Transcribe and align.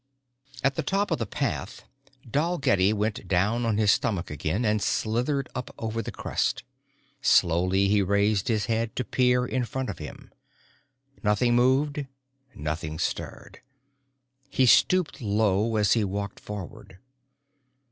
At 0.63 0.73
the 0.77 0.81
top 0.81 1.11
of 1.11 1.19
the 1.19 1.27
path 1.27 1.83
Dalgetty 2.27 2.91
went 2.91 3.27
down 3.27 3.67
on 3.67 3.77
his 3.77 3.91
stomach 3.91 4.31
again 4.31 4.65
and 4.65 4.81
slithered 4.81 5.47
up 5.53 5.75
over 5.77 6.01
the 6.01 6.11
crest. 6.11 6.63
Slowly 7.21 7.87
he 7.87 8.01
raised 8.01 8.47
his 8.47 8.65
head 8.65 8.95
to 8.95 9.03
peer 9.03 9.45
in 9.45 9.63
front 9.63 9.91
of 9.91 9.99
him. 9.99 10.31
Nothing 11.21 11.53
moved, 11.55 12.07
nothing 12.55 12.97
stirred. 12.97 13.61
He 14.49 14.65
stooped 14.65 15.21
low 15.21 15.75
as 15.75 15.93
he 15.93 16.03
walked 16.03 16.39
forward. 16.39 16.97